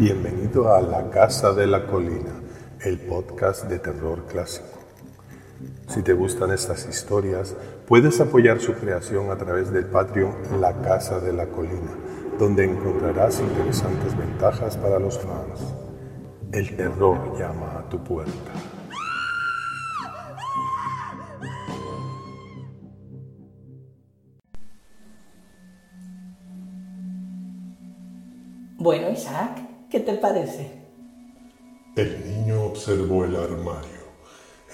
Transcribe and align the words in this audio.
Bienvenido 0.00 0.74
a 0.74 0.80
La 0.80 1.10
Casa 1.10 1.52
de 1.52 1.66
la 1.66 1.86
Colina, 1.86 2.32
el 2.80 2.98
podcast 3.00 3.64
de 3.64 3.78
terror 3.78 4.24
clásico. 4.24 4.78
Si 5.88 6.00
te 6.00 6.14
gustan 6.14 6.52
estas 6.52 6.88
historias, 6.88 7.54
puedes 7.86 8.18
apoyar 8.18 8.60
su 8.60 8.72
creación 8.72 9.30
a 9.30 9.36
través 9.36 9.70
del 9.70 9.84
Patreon 9.84 10.58
La 10.58 10.80
Casa 10.80 11.20
de 11.20 11.34
la 11.34 11.48
Colina, 11.48 11.92
donde 12.38 12.64
encontrarás 12.64 13.40
interesantes 13.40 14.16
ventajas 14.16 14.78
para 14.78 14.98
los 14.98 15.18
fans. 15.18 15.60
El 16.50 16.74
terror 16.74 17.38
llama 17.38 17.80
a 17.80 17.88
tu 17.90 18.02
puerta. 18.02 18.52
Bueno, 28.78 29.10
Isaac, 29.10 29.69
¿qué 29.90 30.00
te 30.00 30.14
parece? 30.14 30.70
El 31.96 32.24
niño 32.24 32.64
observó 32.64 33.24
el 33.24 33.34
armario. 33.34 34.00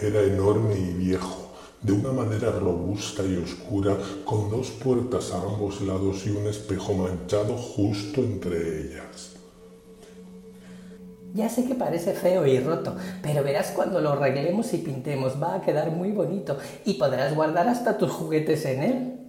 Era 0.01 0.23
enorme 0.23 0.79
y 0.79 0.93
viejo, 0.93 1.53
de 1.81 1.93
una 1.95 2.13
madera 2.13 2.51
robusta 2.51 3.23
y 3.25 3.37
oscura, 3.37 3.97
con 4.27 4.51
dos 4.51 4.71
puertas 4.71 5.33
a 5.33 5.41
ambos 5.41 5.81
lados 5.81 6.27
y 6.27 6.31
un 6.31 6.47
espejo 6.47 6.93
manchado 6.93 7.57
justo 7.57 8.21
entre 8.21 8.81
ellas. 8.81 9.33
Ya 11.33 11.49
sé 11.49 11.65
que 11.65 11.75
parece 11.75 12.13
feo 12.13 12.47
y 12.47 12.59
roto, 12.61 12.97
pero 13.23 13.43
verás 13.43 13.73
cuando 13.75 14.01
lo 14.01 14.13
arreglemos 14.13 14.73
y 14.75 14.79
pintemos, 14.79 15.43
va 15.43 15.57
a 15.57 15.63
quedar 15.63 15.91
muy 15.91 16.13
bonito 16.13 16.59
y 16.85 16.95
podrás 16.95 17.35
guardar 17.35 17.69
hasta 17.69 17.97
tus 17.97 18.11
juguetes 18.11 18.65
en 18.67 18.83
él. 18.83 19.26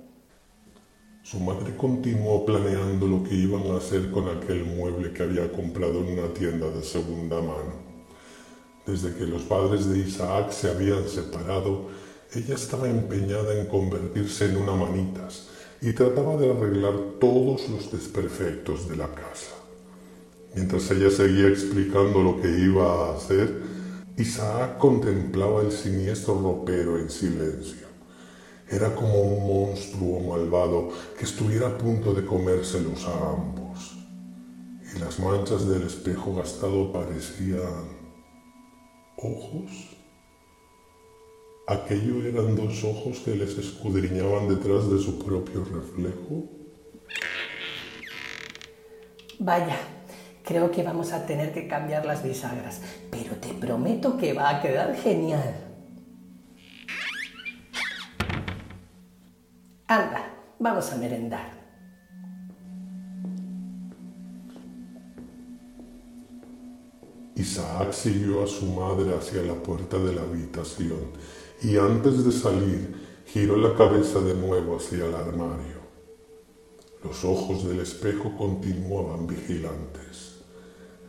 Su 1.29 1.41
madre 1.41 1.75
continuó 1.75 2.45
planeando 2.45 3.05
lo 3.05 3.21
que 3.21 3.35
iban 3.35 3.63
a 3.71 3.79
hacer 3.79 4.11
con 4.11 4.29
aquel 4.29 4.63
mueble 4.63 5.11
que 5.11 5.23
había 5.23 5.51
comprado 5.51 5.99
en 5.99 6.17
una 6.17 6.33
tienda 6.33 6.69
de 6.69 6.81
segunda 6.81 7.41
mano. 7.41 7.73
Desde 8.85 9.13
que 9.13 9.25
los 9.25 9.41
padres 9.41 9.89
de 9.89 9.99
Isaac 9.99 10.51
se 10.51 10.69
habían 10.69 11.05
separado, 11.09 11.89
ella 12.33 12.55
estaba 12.55 12.87
empeñada 12.87 13.59
en 13.59 13.65
convertirse 13.65 14.45
en 14.45 14.55
una 14.55 14.71
manitas 14.71 15.49
y 15.81 15.91
trataba 15.91 16.37
de 16.37 16.49
arreglar 16.49 16.93
todos 17.19 17.67
los 17.67 17.91
desperfectos 17.91 18.87
de 18.87 18.95
la 18.95 19.13
casa. 19.13 19.51
Mientras 20.55 20.89
ella 20.91 21.09
seguía 21.09 21.49
explicando 21.49 22.23
lo 22.23 22.39
que 22.39 22.47
iba 22.57 22.85
a 22.85 23.17
hacer, 23.17 23.53
Isaac 24.17 24.77
contemplaba 24.77 25.59
el 25.59 25.73
siniestro 25.73 26.39
ropero 26.39 26.97
en 26.97 27.09
silencio. 27.09 27.86
Era 28.69 28.93
como 28.93 29.21
un 29.21 29.47
monstruo 29.47 30.19
malvado 30.19 30.89
que 31.17 31.23
estuviera 31.23 31.67
a 31.67 31.77
punto 31.77 32.13
de 32.13 32.25
comérselos 32.25 33.05
a 33.05 33.29
ambos. 33.31 33.97
Y 34.93 34.99
las 34.99 35.19
manchas 35.19 35.67
del 35.69 35.83
espejo 35.83 36.35
gastado 36.35 36.91
parecían 36.91 37.97
ojos. 39.17 39.97
¿Aquello 41.67 42.25
eran 42.25 42.55
dos 42.55 42.83
ojos 42.83 43.19
que 43.19 43.35
les 43.35 43.57
escudriñaban 43.57 44.49
detrás 44.49 44.89
de 44.89 44.99
su 44.99 45.17
propio 45.17 45.63
reflejo? 45.63 46.43
Vaya, 49.39 49.77
creo 50.43 50.71
que 50.71 50.83
vamos 50.83 51.13
a 51.13 51.25
tener 51.25 51.53
que 51.53 51.67
cambiar 51.67 52.05
las 52.05 52.23
bisagras, 52.23 52.81
pero 53.11 53.35
te 53.35 53.53
prometo 53.53 54.17
que 54.17 54.33
va 54.33 54.49
a 54.49 54.61
quedar 54.61 54.95
genial. 54.95 55.66
Anda, 59.89 60.33
vamos 60.59 60.91
a 60.91 60.97
merendar. 60.97 61.49
Isaac 67.35 67.93
siguió 67.93 68.43
a 68.43 68.47
su 68.47 68.65
madre 68.65 69.15
hacia 69.15 69.43
la 69.43 69.53
puerta 69.53 69.97
de 69.97 70.13
la 70.13 70.23
habitación 70.23 71.13
y 71.63 71.77
antes 71.77 72.25
de 72.25 72.33
salir 72.33 72.95
giró 73.27 73.55
la 73.55 73.77
cabeza 73.77 74.19
de 74.19 74.33
nuevo 74.33 74.75
hacia 74.75 75.05
el 75.05 75.15
armario. 75.15 75.77
Los 77.01 77.23
ojos 77.23 77.65
del 77.65 77.79
espejo 77.79 78.35
continuaban 78.35 79.25
vigilantes. 79.25 80.41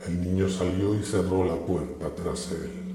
El 0.07 0.21
niño 0.21 0.49
salió 0.49 0.95
y 0.95 1.03
cerró 1.03 1.45
la 1.45 1.57
puerta 1.57 2.15
tras 2.15 2.53
él. 2.53 2.88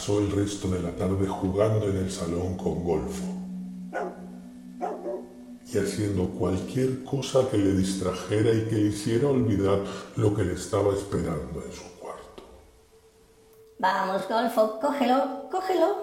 Pasó 0.00 0.18
el 0.18 0.30
resto 0.30 0.66
de 0.68 0.80
la 0.80 0.92
tarde 0.92 1.28
jugando 1.28 1.86
en 1.86 1.98
el 1.98 2.10
salón 2.10 2.56
con 2.56 2.82
Golfo 2.82 3.22
y 5.70 5.76
haciendo 5.76 6.26
cualquier 6.30 7.04
cosa 7.04 7.46
que 7.50 7.58
le 7.58 7.74
distrajera 7.74 8.50
y 8.50 8.64
que 8.64 8.76
le 8.76 8.88
hiciera 8.88 9.28
olvidar 9.28 9.84
lo 10.16 10.34
que 10.34 10.44
le 10.44 10.54
estaba 10.54 10.94
esperando 10.94 11.62
en 11.62 11.72
su 11.74 11.84
cuarto. 11.98 12.42
Vamos, 13.78 14.26
Golfo, 14.26 14.80
cógelo, 14.80 15.50
cógelo. 15.50 15.96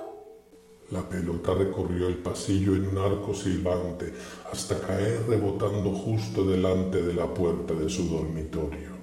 La 0.92 1.02
pelota 1.02 1.56
recorrió 1.56 2.08
el 2.08 2.20
pasillo 2.20 2.76
en 2.76 2.90
un 2.90 3.00
arco 3.00 3.34
silbante 3.34 4.14
hasta 4.54 4.80
caer 4.80 5.26
rebotando 5.28 5.92
justo 5.92 6.44
delante 6.44 7.02
de 7.02 7.16
la 7.16 7.26
puerta 7.34 7.74
de 7.74 7.90
su 7.90 8.08
dormitorio. 8.08 8.97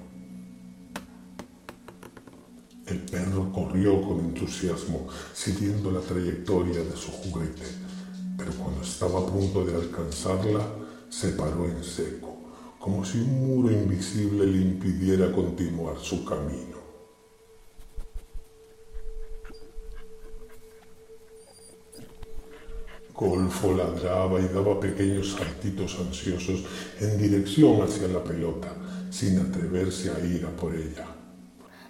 El 2.87 2.99
perro 2.99 3.51
corrió 3.51 4.03
con 4.03 4.21
entusiasmo, 4.21 5.09
siguiendo 5.33 5.91
la 5.91 6.01
trayectoria 6.01 6.85
de 6.85 6.95
su 6.97 7.11
juguete, 7.11 7.65
pero 8.37 8.53
cuando 8.53 8.83
estaba 8.83 9.21
a 9.21 9.27
punto 9.27 9.65
de 9.65 9.75
alcanzarla, 9.75 10.67
se 11.09 11.31
paró 11.31 11.65
en 11.65 11.83
seco, 11.83 12.37
como 12.79 13.03
si 13.03 13.19
un 13.21 13.47
muro 13.47 13.71
invisible 13.71 14.47
le 14.47 14.59
impidiera 14.59 15.33
continuar 15.33 15.99
su 15.99 16.27
camino. 16.27 16.85
Golfo 23.15 23.73
ladraba 23.73 24.41
y 24.41 24.49
daba 24.49 24.79
pequeños 24.79 25.33
saltitos 25.33 25.97
ansiosos 26.01 26.65
en 27.01 27.17
dirección 27.17 27.81
hacia 27.81 28.09
la 28.09 28.23
pelota, 28.23 28.77
sin 29.11 29.39
atreverse 29.39 30.11
a 30.11 30.19
ir 30.19 30.45
a 30.45 30.51
por 30.51 30.75
ella. 30.75 31.14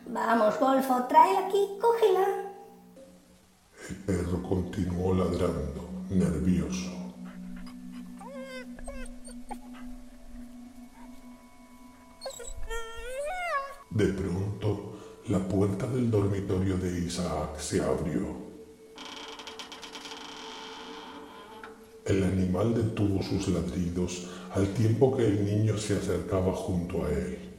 Vamos, 0.06 0.58
Golfo, 0.60 1.04
tráela 1.08 1.46
aquí, 1.46 1.66
cógela. 1.80 2.52
El 3.88 3.96
perro 3.96 4.42
continuó 4.42 5.14
ladrando, 5.14 5.88
nervioso. 6.10 6.90
De 13.90 14.06
pronto, 14.06 14.98
la 15.28 15.38
puerta 15.38 15.86
del 15.86 16.10
dormitorio 16.10 16.76
de 16.76 16.98
Isaac 16.98 17.58
se 17.58 17.82
abrió. 17.82 18.44
El 22.04 22.22
animal 22.24 22.74
detuvo 22.74 23.22
sus 23.22 23.48
ladridos 23.48 24.28
al 24.52 24.68
tiempo 24.74 25.16
que 25.16 25.26
el 25.26 25.44
niño 25.46 25.78
se 25.78 25.96
acercaba 25.96 26.52
junto 26.52 27.04
a 27.04 27.10
él. 27.10 27.53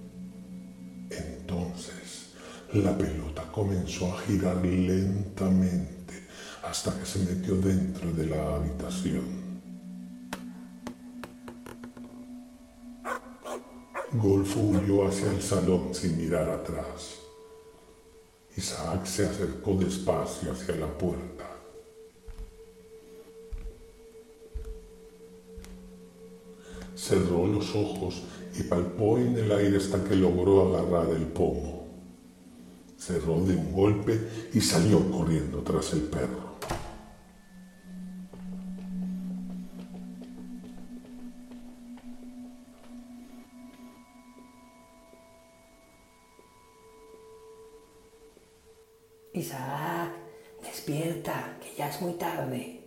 La 2.75 2.97
pelota 2.97 3.41
comenzó 3.53 4.13
a 4.13 4.19
girar 4.19 4.58
lentamente 4.58 6.28
hasta 6.62 6.94
que 7.00 7.06
se 7.06 7.19
metió 7.19 7.56
dentro 7.56 8.12
de 8.12 8.25
la 8.25 8.58
habitación. 8.58 9.24
Golfo 14.12 14.59
huyó 14.59 15.08
hacia 15.08 15.31
el 15.31 15.41
salón 15.41 15.96
sin 15.96 16.18
mirar 16.18 16.50
atrás. 16.50 17.16
Isaac 18.58 19.06
se 19.06 19.25
acercó 19.25 19.75
despacio 19.75 20.51
hacia 20.51 20.75
la 20.75 20.88
puerta. 20.88 21.45
Cerró 26.94 27.48
los 27.48 27.74
ojos 27.74 28.21
y 28.54 28.63
palpó 28.63 29.18
en 29.18 29.38
el 29.38 29.50
aire 29.54 29.78
hasta 29.78 30.04
que 30.04 30.18
logró 30.18 30.75
agarrar 30.75 31.16
el 31.16 31.28
pomo 31.28 31.75
cerró 33.06 33.40
de 33.42 33.56
un 33.56 33.72
golpe 33.72 34.19
y 34.52 34.60
salió 34.62 35.00
corriendo 35.12 35.60
tras 35.60 35.94
el 35.94 36.02
perro. 36.02 36.56
Isaac, 49.34 50.12
despierta, 50.63 51.57
que 51.62 51.78
ya 51.78 51.90
es 51.90 52.02
muy 52.02 52.13
tarde. 52.13 52.81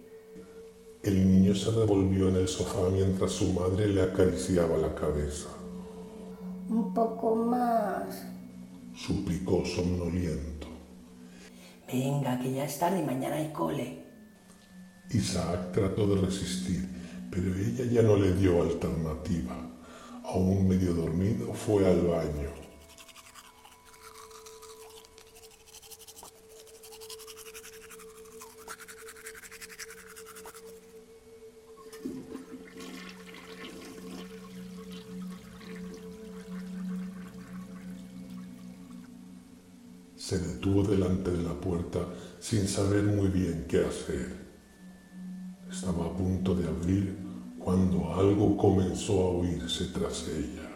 El 1.04 1.28
niño 1.28 1.54
se 1.54 1.70
revolvió 1.70 2.28
en 2.28 2.36
el 2.36 2.48
sofá 2.48 2.88
mientras 2.90 3.30
su 3.30 3.52
madre 3.52 3.86
le 3.86 4.02
acariciaba 4.02 4.78
la 4.78 4.92
cabeza. 4.96 5.48
Un 6.68 6.92
poco 6.92 7.36
más 7.36 8.37
suplicó 8.98 9.64
somnoliento. 9.64 10.66
Venga, 11.86 12.38
que 12.40 12.52
ya 12.52 12.64
es 12.64 12.78
tarde 12.78 13.00
y 13.00 13.04
mañana 13.04 13.36
hay 13.36 13.52
cole. 13.52 14.02
Isaac 15.10 15.72
trató 15.72 16.06
de 16.06 16.20
resistir, 16.20 16.86
pero 17.30 17.54
ella 17.54 17.84
ya 17.84 18.02
no 18.02 18.16
le 18.16 18.34
dio 18.34 18.62
alternativa. 18.62 19.56
Aún 20.24 20.68
medio 20.68 20.92
dormido 20.92 21.54
fue 21.54 21.86
al 21.86 22.00
baño. 22.02 22.57
Se 40.28 40.38
detuvo 40.38 40.82
delante 40.82 41.30
de 41.30 41.42
la 41.42 41.54
puerta 41.58 42.00
sin 42.38 42.68
saber 42.68 43.02
muy 43.02 43.28
bien 43.28 43.64
qué 43.66 43.78
hacer. 43.78 44.36
Estaba 45.70 46.04
a 46.04 46.14
punto 46.14 46.54
de 46.54 46.68
abrir 46.68 47.16
cuando 47.58 48.12
algo 48.12 48.54
comenzó 48.58 49.22
a 49.22 49.30
oírse 49.38 49.86
tras 49.86 50.28
ella. 50.28 50.67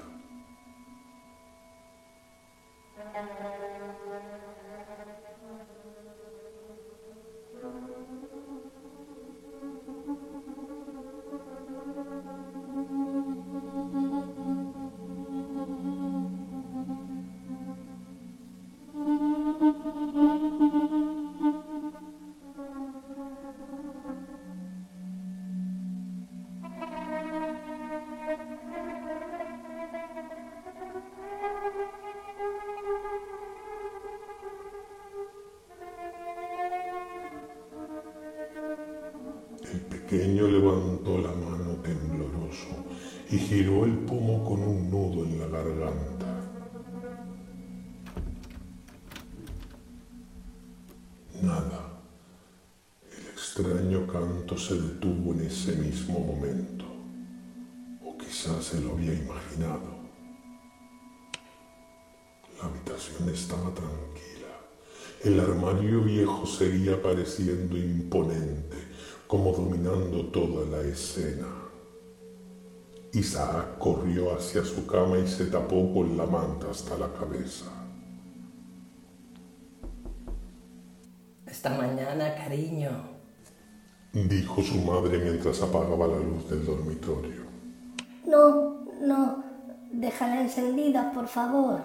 El 39.73 39.81
pequeño 39.81 40.49
levantó 40.49 41.17
la 41.17 41.33
mano 41.33 41.77
tembloroso 41.83 42.69
y 43.31 43.39
giró 43.39 43.87
el 43.87 43.97
pomo 44.01 44.45
con 44.45 44.63
un 44.63 44.91
nudo 44.91 45.25
en 45.25 45.41
la 45.41 45.47
garganta. 45.47 46.27
Nada. 51.41 52.03
El 53.11 53.27
extraño 53.29 54.07
canto 54.07 54.59
se 54.59 54.75
detuvo 54.75 55.33
en 55.33 55.47
ese 55.47 55.75
mismo 55.77 56.21
momento. 56.21 56.85
O 58.05 58.19
quizás 58.19 58.63
se 58.63 58.81
lo 58.83 58.93
había 58.93 59.15
imaginado. 59.15 60.03
La 62.59 62.69
habitación 62.69 63.27
estaba 63.31 63.73
tranquila. 63.73 64.33
El 65.25 65.41
armario 65.41 66.03
viejo 66.03 66.45
seguía 66.45 67.01
pareciendo 67.01 67.79
imponente, 67.79 68.77
como 69.33 69.51
dominando 69.51 70.27
toda 70.27 70.67
la 70.67 70.87
escena. 70.87 71.47
Isaac 73.15 73.79
corrió 73.79 74.37
hacia 74.37 74.63
su 74.63 74.87
cama 74.87 75.17
y 75.17 75.27
se 75.27 75.47
tapó 75.47 75.91
con 75.95 76.19
la 76.19 76.27
manta 76.27 76.71
hasta 76.71 76.99
la 76.99 77.11
cabeza. 77.15 77.65
Esta 81.47 81.71
mañana, 81.71 82.35
cariño. 82.35 82.91
Dijo 84.13 84.61
su 84.61 84.77
madre 84.83 85.17
mientras 85.17 85.63
apagaba 85.63 86.07
la 86.09 86.19
luz 86.19 86.51
del 86.51 86.67
dormitorio. 86.67 87.45
No, 88.27 88.85
no, 89.01 89.45
déjala 89.91 90.43
encendida, 90.43 91.11
por 91.11 91.27
favor. 91.27 91.81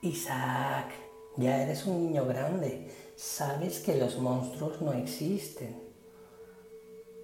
Isaac, 0.00 0.92
ya 1.36 1.62
eres 1.62 1.84
un 1.84 2.06
niño 2.06 2.24
grande. 2.24 2.90
Sabes 3.16 3.80
que 3.80 3.98
los 3.98 4.18
monstruos 4.18 4.80
no 4.80 4.94
existen. 4.94 5.91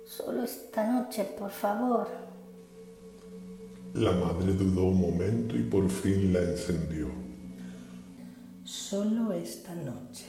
Solo 0.08 0.43
esta 0.43 0.90
noche, 0.90 1.22
por 1.38 1.50
favor. 1.50 2.08
La 3.93 4.10
madre 4.12 4.55
dudó 4.55 4.84
un 4.84 5.02
momento 5.02 5.55
y 5.55 5.62
por 5.64 5.87
fin 5.90 6.32
la 6.32 6.40
encendió. 6.40 7.08
Solo 8.64 9.34
esta 9.34 9.75
noche. 9.75 10.25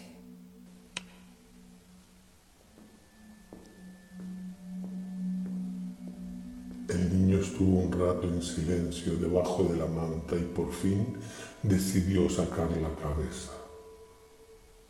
El 6.89 7.13
niño 7.13 7.39
estuvo 7.39 7.79
un 7.79 7.91
rato 7.93 8.27
en 8.27 8.41
silencio 8.41 9.15
debajo 9.15 9.63
de 9.63 9.77
la 9.77 9.85
manta 9.85 10.35
y 10.35 10.43
por 10.43 10.73
fin 10.73 11.15
decidió 11.63 12.29
sacar 12.29 12.69
la 12.71 12.93
cabeza 12.95 13.51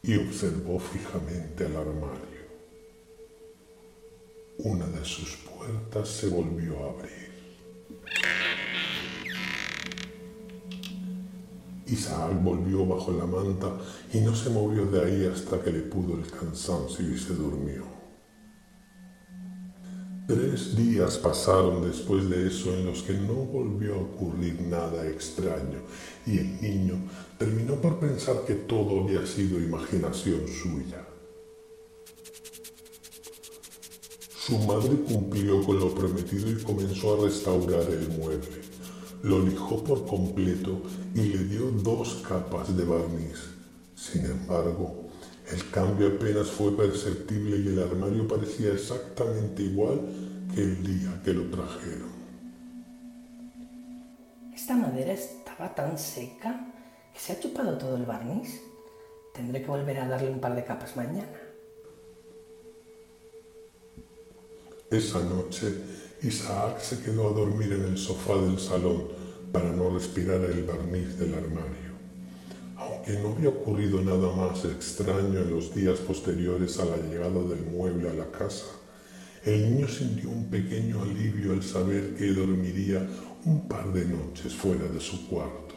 y 0.02 0.16
observó 0.16 0.80
fijamente 0.80 1.68
al 1.68 1.76
armario. 1.76 2.29
Una 4.62 4.86
de 4.88 5.06
sus 5.06 5.38
puertas 5.38 6.10
se 6.10 6.28
volvió 6.28 6.84
a 6.84 6.90
abrir. 6.90 7.30
Isaac 11.88 12.44
volvió 12.44 12.86
bajo 12.86 13.14
la 13.14 13.26
manta 13.26 13.78
y 14.14 14.20
no 14.20 14.36
se 14.36 14.50
movió 14.50 14.86
de 14.86 15.02
ahí 15.02 15.26
hasta 15.34 15.62
que 15.62 15.72
le 15.72 15.80
pudo 15.80 16.16
el 16.16 16.30
cansancio 16.30 17.10
y 17.10 17.18
se 17.18 17.36
durmió. 17.36 17.86
Tres 20.28 20.76
días 20.76 21.18
pasaron 21.18 21.88
después 21.88 22.30
de 22.30 22.48
eso 22.48 22.74
en 22.74 22.86
los 22.86 23.02
que 23.04 23.14
no 23.14 23.36
volvió 23.36 23.96
a 23.96 24.02
ocurrir 24.02 24.60
nada 24.64 25.08
extraño 25.08 25.80
y 26.26 26.38
el 26.38 26.62
niño 26.62 26.96
terminó 27.38 27.76
por 27.76 27.98
pensar 27.98 28.44
que 28.46 28.56
todo 28.56 29.06
había 29.06 29.26
sido 29.26 29.58
imaginación 29.58 30.42
suya. 30.50 31.09
Su 34.50 34.58
madre 34.58 34.98
cumplió 35.08 35.64
con 35.64 35.80
lo 35.80 35.94
prometido 35.94 36.50
y 36.50 36.64
comenzó 36.64 37.14
a 37.14 37.26
restaurar 37.26 37.84
el 37.84 38.10
mueble. 38.18 38.62
Lo 39.22 39.46
lijó 39.46 39.84
por 39.84 40.08
completo 40.08 40.82
y 41.14 41.22
le 41.22 41.44
dio 41.44 41.70
dos 41.70 42.24
capas 42.28 42.76
de 42.76 42.84
barniz. 42.84 43.38
Sin 43.94 44.26
embargo, 44.26 45.06
el 45.52 45.70
cambio 45.70 46.08
apenas 46.08 46.48
fue 46.48 46.76
perceptible 46.76 47.58
y 47.58 47.68
el 47.68 47.84
armario 47.84 48.28
parecía 48.28 48.74
exactamente 48.74 49.62
igual 49.62 50.02
que 50.56 50.62
el 50.62 50.84
día 50.84 51.22
que 51.24 51.34
lo 51.34 51.44
trajeron. 51.52 52.10
Esta 54.52 54.76
madera 54.76 55.14
estaba 55.14 55.76
tan 55.76 55.96
seca 56.00 56.74
que 57.14 57.20
se 57.20 57.34
ha 57.34 57.40
chupado 57.40 57.78
todo 57.78 57.96
el 57.98 58.06
barniz. 58.06 58.60
Tendré 59.32 59.62
que 59.62 59.68
volver 59.68 60.00
a 60.00 60.08
darle 60.08 60.32
un 60.32 60.40
par 60.40 60.56
de 60.56 60.64
capas 60.64 60.98
mañana. 60.98 61.28
Esa 64.92 65.24
noche, 65.24 65.72
Isaac 66.24 66.82
se 66.82 67.00
quedó 67.04 67.30
a 67.30 67.34
dormir 67.34 67.74
en 67.74 67.84
el 67.84 67.98
sofá 68.00 68.36
del 68.42 68.58
salón 68.58 69.04
para 69.52 69.72
no 69.72 69.92
respirar 69.92 70.42
el 70.42 70.64
barniz 70.64 71.16
del 71.20 71.36
armario. 71.36 71.94
Aunque 72.76 73.20
no 73.20 73.34
había 73.34 73.50
ocurrido 73.50 74.02
nada 74.02 74.36
más 74.36 74.66
extraño 74.66 75.42
en 75.42 75.52
los 75.52 75.76
días 75.76 76.00
posteriores 76.00 76.80
a 76.80 76.86
la 76.86 76.98
llegada 76.98 77.40
del 77.44 77.68
mueble 77.72 78.10
a 78.10 78.14
la 78.14 78.32
casa, 78.32 78.66
el 79.46 79.76
niño 79.76 79.88
sintió 79.88 80.32
un 80.32 80.50
pequeño 80.50 81.04
alivio 81.04 81.54
al 81.54 81.62
saber 81.62 82.16
que 82.16 82.34
dormiría 82.34 83.08
un 83.46 83.68
par 83.68 83.94
de 83.94 84.06
noches 84.06 84.56
fuera 84.56 84.88
de 84.88 85.00
su 85.00 85.30
cuarto. 85.30 85.69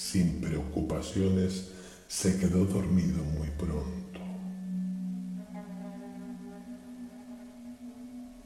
Sin 0.00 0.40
preocupaciones, 0.40 1.70
se 2.08 2.38
quedó 2.38 2.64
dormido 2.64 3.22
muy 3.22 3.48
pronto. 3.50 4.20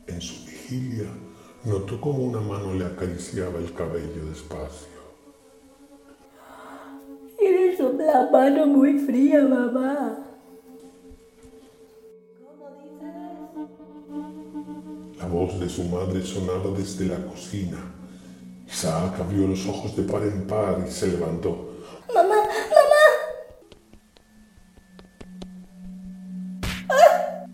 En 0.09 0.21
su 0.21 0.45
vigilia, 0.47 1.09
notó 1.65 2.01
como 2.01 2.25
una 2.25 2.41
mano 2.41 2.75
le 2.75 2.85
acariciaba 2.85 3.61
el 3.61 3.73
cabello 3.73 4.27
despacio. 4.27 4.89
Tienes 7.39 7.79
la 7.79 8.29
mano 8.33 8.67
muy 8.67 8.99
fría, 8.99 9.47
mamá. 9.47 10.19
La 15.19 15.27
voz 15.29 15.61
de 15.61 15.69
su 15.69 15.85
madre 15.85 16.21
sonaba 16.21 16.77
desde 16.77 17.07
la 17.07 17.25
cocina. 17.25 18.04
Isaac 18.85 19.19
abrió 19.19 19.47
los 19.47 19.67
ojos 19.67 19.97
de 19.97 20.03
par 20.03 20.23
en 20.25 20.47
par 20.47 20.85
y 20.87 20.91
se 20.91 21.07
levantó. 21.07 21.71
¡Mamá! 22.15 22.35
¡Mamá! 22.37 23.05
Ah. 26.91 27.47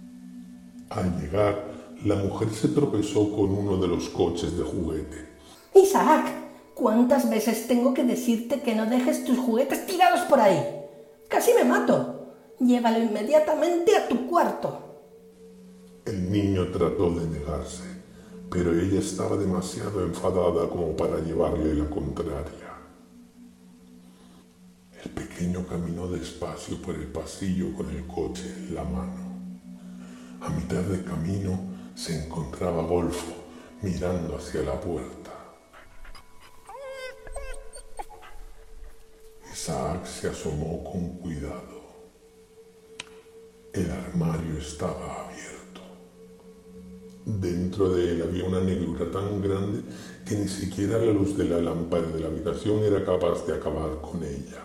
Al 0.90 1.20
llegar, 1.20 1.66
la 2.04 2.16
mujer 2.16 2.50
se 2.50 2.66
tropezó 2.66 3.30
con 3.30 3.52
uno 3.52 3.76
de 3.76 3.86
los 3.86 4.08
coches 4.08 4.58
de 4.58 4.64
juguete. 4.64 5.28
Isaac, 5.72 6.26
¿cuántas 6.74 7.30
veces 7.30 7.68
tengo 7.68 7.94
que 7.94 8.02
decirte 8.02 8.62
que 8.62 8.74
no 8.74 8.86
dejes 8.86 9.24
tus 9.24 9.38
juguetes 9.38 9.86
tirados 9.86 10.22
por 10.22 10.40
ahí? 10.40 10.60
Casi 11.28 11.52
me 11.54 11.62
mato. 11.62 12.32
Llévalo 12.58 12.98
inmediatamente 12.98 13.96
a 13.96 14.08
tu 14.08 14.26
cuarto. 14.26 14.80
El 16.06 16.32
niño 16.32 16.72
trató 16.72 17.08
de 17.10 17.28
negarse 17.28 17.99
pero 18.50 18.72
ella 18.72 18.98
estaba 18.98 19.36
demasiado 19.36 20.04
enfadada 20.04 20.68
como 20.68 20.96
para 20.96 21.20
llevarle 21.20 21.74
la 21.74 21.88
contraria. 21.88 22.70
El 25.04 25.10
pequeño 25.12 25.64
caminó 25.66 26.08
despacio 26.08 26.82
por 26.82 26.96
el 26.96 27.06
pasillo 27.06 27.72
con 27.74 27.88
el 27.90 28.06
coche 28.06 28.52
en 28.56 28.74
la 28.74 28.84
mano. 28.84 29.30
A 30.40 30.48
mitad 30.50 30.82
de 30.82 31.04
camino 31.04 31.58
se 31.94 32.24
encontraba 32.24 32.82
Golfo 32.82 33.32
mirando 33.82 34.36
hacia 34.36 34.62
la 34.62 34.80
puerta. 34.80 35.30
Isaac 39.52 40.04
se 40.06 40.28
asomó 40.28 40.82
con 40.82 41.18
cuidado. 41.18 41.80
El 43.72 43.90
armario 43.90 44.58
estaba 44.58 45.28
abierto. 45.28 45.59
Dentro 47.24 47.90
de 47.90 48.12
él 48.12 48.22
había 48.22 48.44
una 48.44 48.60
negrura 48.60 49.10
tan 49.10 49.42
grande 49.42 49.82
que 50.26 50.36
ni 50.36 50.48
siquiera 50.48 50.98
la 50.98 51.12
luz 51.12 51.36
de 51.36 51.44
la 51.44 51.60
lámpara 51.60 52.06
de 52.06 52.20
la 52.20 52.28
habitación 52.28 52.82
era 52.82 53.04
capaz 53.04 53.46
de 53.46 53.54
acabar 53.54 54.00
con 54.00 54.22
ella. 54.24 54.62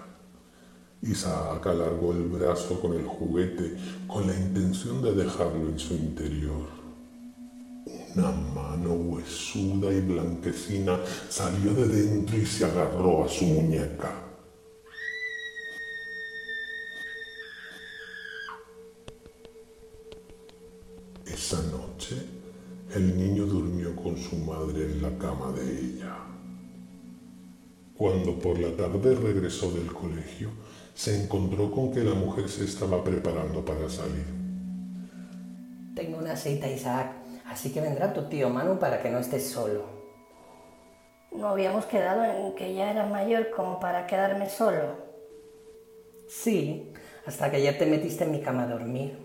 Isaac 1.01 1.67
alargó 1.67 2.13
el 2.13 2.23
brazo 2.23 2.79
con 2.79 2.93
el 2.93 3.05
juguete 3.05 3.75
con 4.07 4.25
la 4.25 4.33
intención 4.33 5.01
de 5.01 5.13
dejarlo 5.13 5.67
en 5.69 5.77
su 5.77 5.93
interior. 5.93 6.85
Una 8.15 8.31
mano 8.31 8.93
huesuda 8.93 9.91
y 9.91 9.99
blanquecina 9.99 10.99
salió 11.29 11.73
de 11.73 11.87
dentro 11.87 12.37
y 12.37 12.45
se 12.45 12.65
agarró 12.65 13.25
a 13.25 13.29
su 13.29 13.45
muñeca. 13.45 14.13
Su 24.29 24.37
madre 24.37 24.85
en 24.85 25.01
la 25.01 25.17
cama 25.17 25.51
de 25.51 25.63
ella. 25.63 26.17
Cuando 27.95 28.39
por 28.39 28.59
la 28.59 28.75
tarde 28.75 29.15
regresó 29.15 29.71
del 29.71 29.93
colegio, 29.93 30.49
se 30.95 31.23
encontró 31.23 31.71
con 31.71 31.91
que 31.91 32.03
la 32.03 32.15
mujer 32.15 32.49
se 32.49 32.65
estaba 32.65 33.03
preparando 33.03 33.63
para 33.63 33.87
salir. 33.87 34.25
Tengo 35.95 36.17
una 36.17 36.35
cita, 36.35 36.67
Isaac, 36.67 37.11
así 37.45 37.71
que 37.71 37.81
vendrá 37.81 38.13
tu 38.13 38.23
tío 38.23 38.49
Manu 38.49 38.79
para 38.79 39.01
que 39.01 39.09
no 39.09 39.19
estés 39.19 39.47
solo. 39.49 39.83
No 41.31 41.49
habíamos 41.49 41.85
quedado 41.85 42.23
en 42.23 42.55
que 42.55 42.73
ya 42.73 42.91
era 42.91 43.05
mayor 43.05 43.51
como 43.51 43.79
para 43.79 44.07
quedarme 44.07 44.49
solo. 44.49 45.05
Sí, 46.27 46.91
hasta 47.25 47.51
que 47.51 47.57
ayer 47.57 47.77
te 47.77 47.85
metiste 47.85 48.23
en 48.23 48.31
mi 48.31 48.41
cama 48.41 48.63
a 48.63 48.67
dormir. 48.67 49.17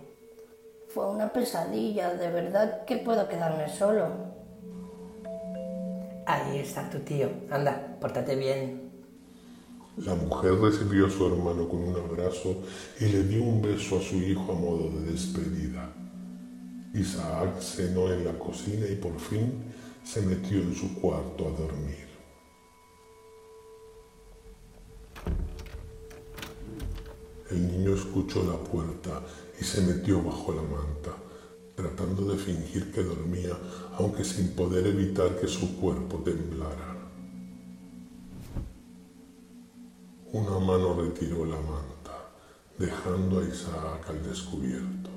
Fue 0.89 1.09
una 1.09 1.33
pesadilla, 1.33 2.15
de 2.15 2.31
verdad 2.31 2.85
que 2.85 2.97
puedo 2.99 3.29
quedarme 3.29 3.69
solo. 3.69 4.40
Ahí 6.27 6.59
está 6.59 6.89
tu 6.91 6.99
tío. 7.01 7.29
Anda, 7.51 7.97
pórtate 8.01 8.37
bien. 8.37 8.91
La 9.97 10.15
mujer 10.15 10.55
recibió 10.55 11.07
a 11.07 11.11
su 11.11 11.27
hermano 11.27 11.69
con 11.69 11.81
un 11.81 11.95
abrazo 11.97 12.63
y 13.01 13.07
le 13.07 13.25
dio 13.25 13.43
un 13.43 13.61
beso 13.61 13.99
a 13.99 14.03
su 14.03 14.17
hijo 14.17 14.53
a 14.53 14.55
modo 14.55 14.89
de 14.91 15.13
despedida. 15.13 15.93
Isaac 16.95 17.61
cenó 17.61 18.13
en 18.13 18.25
la 18.25 18.39
cocina 18.39 18.87
y 18.87 18.97
por 18.97 19.19
fin 19.19 19.63
se 20.05 20.23
metió 20.23 20.59
en 20.59 20.75
su 20.75 20.95
cuarto 21.01 21.47
a 21.47 21.51
dormir. 21.51 22.09
El 27.51 27.67
niño 27.67 27.95
escuchó 27.95 28.45
la 28.45 28.57
puerta 28.57 29.23
y 29.61 29.65
se 29.65 29.81
metió 29.83 30.23
bajo 30.23 30.53
la 30.53 30.63
manta, 30.63 31.17
tratando 31.75 32.33
de 32.33 32.39
fingir 32.39 32.93
que 32.93 33.03
dormía, 33.03 33.57
aunque 33.99 34.25
sin 34.25 34.49
poder 34.55 34.87
evitar 34.87 35.39
que 35.39 35.47
su 35.47 35.77
cuerpo 35.77 36.19
temblara. 36.19 36.97
Una 40.33 40.59
mano 40.59 40.95
retiró 40.95 41.45
la 41.45 41.57
manta, 41.57 42.31
dejando 42.79 43.41
a 43.41 43.45
Isaac 43.45 44.09
al 44.09 44.23
descubierto. 44.23 45.11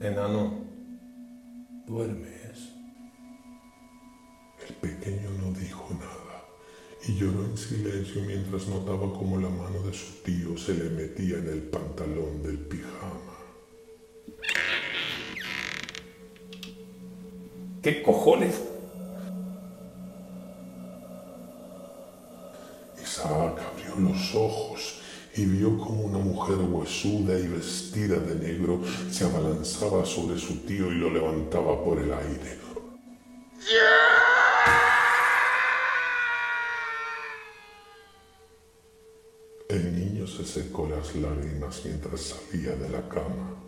Enano, 0.00 0.64
¿duermes? 1.86 2.72
El 4.68 4.74
pequeño 4.76 5.30
no 5.42 5.52
dijo 5.58 5.88
nada 5.94 6.26
y 7.08 7.14
lloró 7.14 7.44
en 7.44 7.56
silencio 7.56 8.22
mientras 8.22 8.66
notaba 8.68 9.12
cómo 9.12 9.38
la 9.38 9.48
mano 9.48 9.82
de 9.82 9.92
su 9.92 10.22
tío 10.24 10.56
se 10.56 10.74
le 10.74 10.90
metía 10.90 11.38
en 11.38 11.48
el 11.48 11.62
pantalón 11.62 12.42
del 12.42 12.58
pijama. 12.58 13.35
¿Qué 17.86 18.02
cojones? 18.02 18.60
Isaac 23.00 23.60
abrió 23.60 24.10
los 24.10 24.34
ojos 24.34 24.98
y 25.36 25.44
vio 25.44 25.78
como 25.78 26.00
una 26.00 26.18
mujer 26.18 26.56
huesuda 26.56 27.38
y 27.38 27.46
vestida 27.46 28.16
de 28.16 28.34
negro 28.44 28.80
se 29.08 29.26
abalanzaba 29.26 30.04
sobre 30.04 30.36
su 30.36 30.56
tío 30.66 30.90
y 30.90 30.96
lo 30.96 31.10
levantaba 31.10 31.84
por 31.84 32.00
el 32.00 32.12
aire. 32.12 32.58
El 39.68 39.94
niño 39.94 40.26
se 40.26 40.44
secó 40.44 40.88
las 40.88 41.14
lágrimas 41.14 41.82
mientras 41.84 42.20
salía 42.20 42.74
de 42.74 42.88
la 42.88 43.08
cama. 43.08 43.62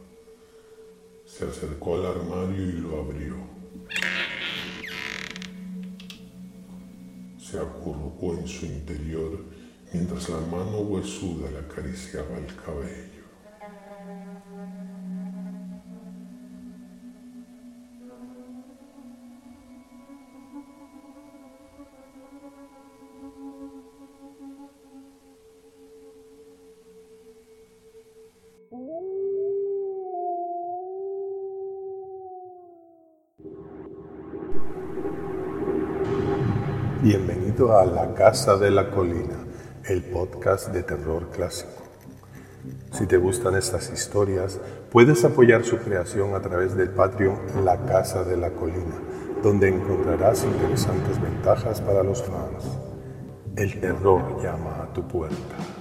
Se 1.25 1.44
acercó 1.44 1.94
al 1.94 2.06
armario 2.06 2.68
y 2.68 2.72
lo 2.72 2.98
abrió. 2.98 3.57
Se 7.38 7.58
acurrucó 7.58 8.35
en 8.35 8.47
su 8.47 8.66
interior 8.66 9.44
mientras 9.92 10.28
la 10.28 10.40
mano 10.40 10.80
huesuda 10.80 11.50
le 11.50 11.58
acariciaba 11.58 12.37
el 12.38 12.54
cabello. 12.56 13.17
Bienvenido 37.00 37.78
a 37.78 37.87
La 37.87 38.12
Casa 38.12 38.57
de 38.57 38.73
la 38.73 38.90
Colina, 38.90 39.37
el 39.85 40.02
podcast 40.02 40.73
de 40.73 40.83
terror 40.83 41.31
clásico. 41.31 41.85
Si 42.90 43.07
te 43.07 43.19
gustan 43.19 43.55
estas 43.55 43.93
historias, 43.93 44.59
puedes 44.90 45.25
apoyar 45.25 45.62
su 45.62 45.78
creación 45.78 46.35
a 46.35 46.40
través 46.40 46.76
del 46.76 46.90
Patreon 46.90 47.64
La 47.64 47.87
Casa 47.87 48.25
de 48.25 48.37
la 48.37 48.50
Colina, 48.50 48.97
donde 49.45 49.69
encontrarás 49.69 50.43
interesantes 50.43 51.23
ventajas 51.23 51.81
para 51.81 52.02
los 52.02 52.21
fans. 52.21 52.64
El 53.55 53.78
terror 53.78 54.43
llama 54.43 54.83
a 54.83 54.93
tu 54.93 55.07
puerta. 55.07 55.77